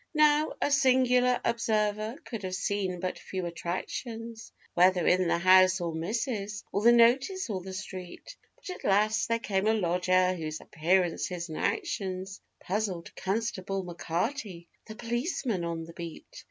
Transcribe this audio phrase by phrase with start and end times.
[0.15, 5.93] Now, a singular observer could have seen but few attractions Whether in the house, or
[5.93, 10.59] 'missus, or the notice, or the street, But at last there came a lodger whose
[10.59, 16.35] appearances and actions Puzzled Constable M'Carty, the policeman on the beat.